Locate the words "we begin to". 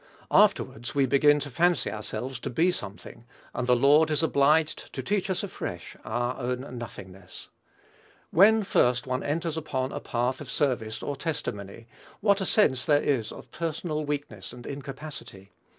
0.95-1.51